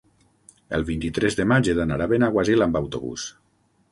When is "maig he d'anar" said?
1.51-1.99